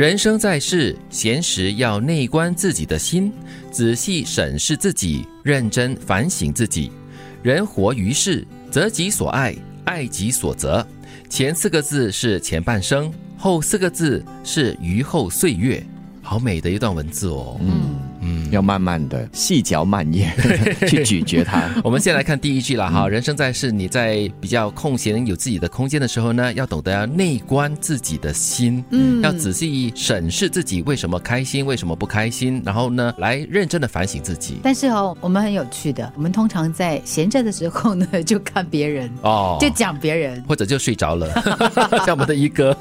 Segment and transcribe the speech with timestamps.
[0.00, 3.30] 人生在世，闲时要内观自己的心，
[3.70, 6.90] 仔细审视自己，认真反省自己。
[7.42, 10.86] 人活于世，择己所爱，爱己所择。
[11.28, 15.84] 前四个字是前半生，后四个字是余后岁月。
[16.22, 17.58] 好美的一段文字哦。
[17.60, 20.32] 嗯嗯，要慢慢的细嚼慢咽
[20.88, 21.68] 去咀嚼它。
[21.82, 23.08] 我们先来看第一句了哈。
[23.08, 34.58] 人生在世，你在比较空闲有自己的空间的时候呢，要懂得要内观自己的心，嗯，要仔细审视自己为什么开心，为什么不开心，然后呢，来认真的反省自己。
[34.62, 41.28] 但是哦，我们很有趣的，我们通常在闲着的时候呢，就看别人哦，就讲别人，或者就睡着了，
[42.04, 42.76] 像我们的一哥，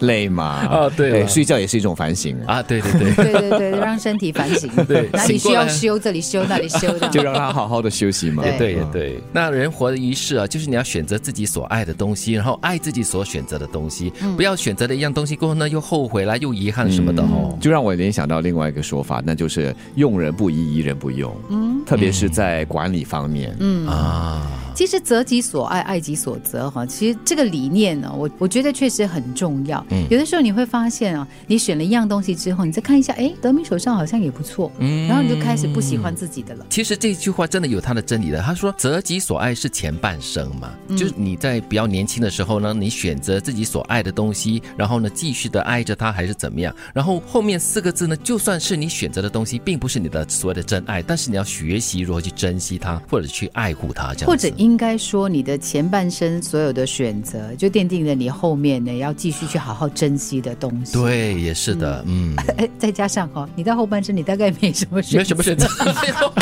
[0.00, 0.44] 累嘛？
[0.44, 2.36] 啊，对，睡觉也是一种反省。
[2.46, 8.42] 啊，对对对，对对对，让身体反省， 对，哪里需要修，这里修，那里修的， 就让他好好的休息嘛。
[8.58, 17.56] 对对，那人活的一世啊，就是你要选择自己所爱的东西，然后爱自己所选择的东西，不要选择了一样东西过后呢，又后悔啦，又遗憾什么的哦。
[17.60, 21.34] 就让我联想到另外一个说法，那就是用人不疑，疑人不用。
[21.48, 23.56] 嗯，特别是在管理方面。
[23.60, 24.65] 嗯啊。
[24.76, 29.82] 其实择己所爱，爱己所择，哈，其实这个理念呢，我我觉得确实很重要。
[29.88, 36.66] 嗯，有的时候你会发现啊，你选了一样东西之后，你再看一下，哎，德明手上好像也不错，嗯，然后你就开始不喜欢自己的了。
[36.68, 38.42] 其实这句话真的有它的真理的。
[38.42, 46.74] 他说择己所爱是前半生嘛，就是你在比较年轻的时候呢，你选择自己所爱的东西，然后呢继续的爱着它，还是怎么样？
[46.92, 60.92] 然后后面四个字呢，就算是你选择的东西，并不是你的所谓的真爱，但是你要学习如何去珍惜它，或者去爱护它，这样或者应该说，你的前半生所有的选择，就奠定了你后面呢要继续去好好珍惜的东西。
[60.92, 62.34] 对，也是的，嗯。
[62.76, 65.68] 再加上哈，你到后半生，你大概没什么选， 没什么选择，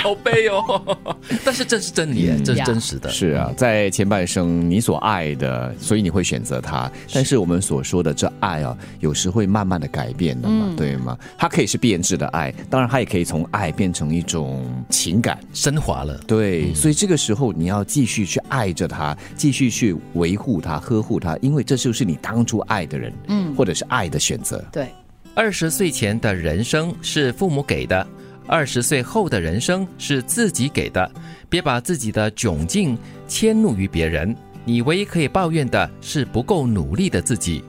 [0.02, 0.96] 好悲哦。
[1.44, 3.10] 但是这是真理，这是真实的。
[3.10, 6.90] 是啊，在前半生你所爱的，所以你会选择他。
[7.12, 11.18] 但是我们所说的这爱啊，有时会慢慢的改变的嘛，对吗？
[11.36, 16.18] 它可以是变质的爱，当然它也可以从爱变成一种情感，升华了。
[16.26, 18.86] 对，所以这个时候你要继续去爱着。
[18.86, 24.62] 他继续去维护他、呵护他，因为这就是你当初爱的人，嗯，或者是爱的选择。
[24.70, 24.88] 对，
[25.34, 28.06] 二十岁前的人生是父母给的，
[28.46, 31.10] 二十岁后的人生是自己给的。
[31.48, 34.36] 别把自己的窘境迁怒于别人，
[34.66, 37.64] 你唯一可以抱怨的是不够努力的自己。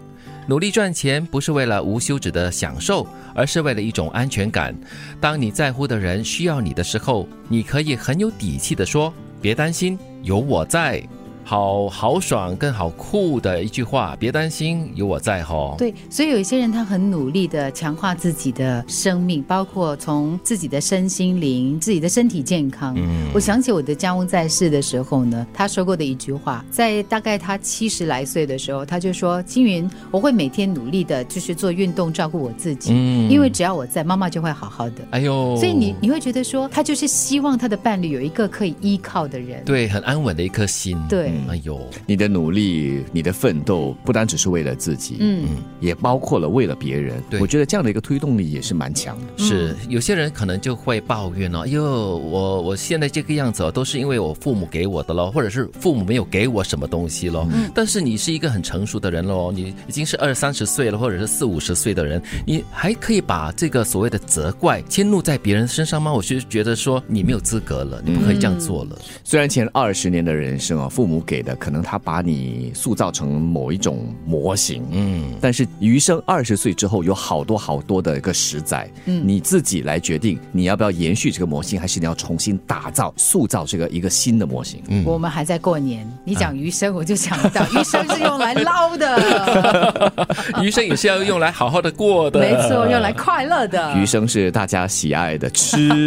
[0.48, 4.76] 努力赚钱不是为了无休止的享受，而是为了一种安全感。
[5.20, 9.12] 当你在乎的人需要你的时候，你可以很有底气的说
[9.46, 9.96] ：“别担心。”
[10.26, 11.00] 有我在。
[11.48, 15.76] 好豪爽跟好酷的一句话，别担心，有我在吼。
[15.78, 22.96] 对，所以有一些人他很努力的强化自己的生命，包括从自己的身心灵、自己的身体健康。
[22.98, 32.92] 嗯，我想起我的家翁在世的时候呢，他说过的一句话，在大概他七十来岁的时候，他就说：“青云，我会每天努力的，就是做运动，照顾我自己。
[32.92, 34.96] 嗯，因为只要我在，妈妈就会好好的。
[35.12, 40.98] 哎呦，所以你你会觉得说，他就是希望他的伴侣有一个可以依靠的人，对，很安稳的一颗心。
[41.08, 41.35] 对。
[41.50, 45.46] 哎呦，你的努力，你的奋斗，不单只是为了自己，嗯，
[45.80, 47.22] 也包括了为了别人。
[47.30, 49.44] 对，我觉得这样的一个推动力也是蛮强的。
[49.44, 51.84] 是，有些人可能就会抱怨哦，哎呦，
[52.18, 57.48] 我我现在这个样子哦，都是因为我父母给我的喽，或者是父母没有给我什么东西喽。
[57.54, 57.70] 嗯。
[57.74, 66.14] 但是你是一个很成熟的人喽，你已经是二三十岁了，或者是四五十岁的人，你还可以把这个所谓的责怪迁怒在别人身上吗？
[66.14, 68.98] 我是觉得说你没有资格了，你不可以这样做了。
[69.24, 71.56] 虽然前二十年的人生啊，父母给的。
[71.56, 84.82] 可能他把你塑造成某一种模型，嗯，但是余生二十岁之后有好多好多的一个实在，嗯，你自己来决定你要不要延续这个模型，还是你要重新打造、塑造这个一个新的模型。
[84.90, 90.14] 嗯，我们还在过年，你讲余生，我就想到 余生是用来捞的，
[90.62, 93.96] 余生也是要用来好好的过的，没错，用来快乐的。
[93.98, 95.88] 余生是大家喜爱的吃。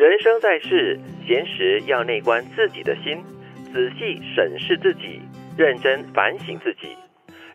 [0.00, 3.18] 人生在世，闲时要内观自己的心。
[3.72, 5.20] 仔细审视自己，
[5.56, 6.96] 认真反省自己。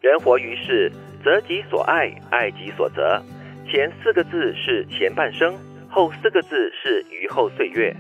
[0.01, 0.91] 人活于世，
[1.23, 3.21] 择己所爱，爱己所择。
[3.69, 5.55] 前四个字是前半生，
[5.89, 7.95] 后四个字是余后岁月。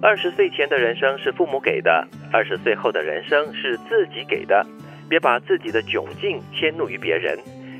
[0.00, 4.64] 二十岁前的人生是父母给的，二十岁后的人生是自己给的。
[5.08, 7.38] 别把自己的窘境迁怒于别人，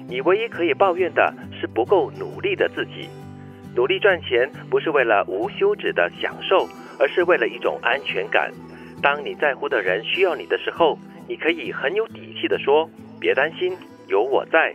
[0.09, 3.09] 你唯一可以抱怨的是不够努力的自己。
[3.75, 6.69] 努力赚钱不是为了无休止的享受，
[6.99, 8.51] 而是为了一种安全感。
[9.03, 10.97] 当你在乎的人需要你的时候，
[11.29, 12.89] 你可以很有底气的说
[13.21, 13.77] ：“别担心，
[14.07, 14.75] 有我在。”